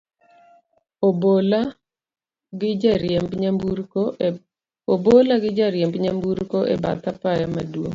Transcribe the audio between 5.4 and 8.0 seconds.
jariemb nyamburko, e bath apaya maduong